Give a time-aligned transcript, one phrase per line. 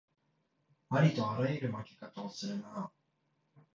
[0.89, 2.91] ありとあらゆる負け方をするなあ